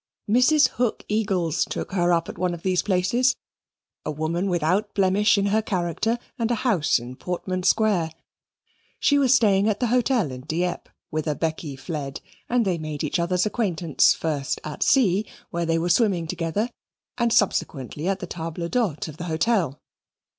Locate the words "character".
5.61-6.17